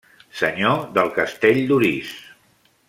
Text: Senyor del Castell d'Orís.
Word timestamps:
Senyor 0.39 0.81
del 0.95 1.11
Castell 1.19 1.63
d'Orís. 1.73 2.17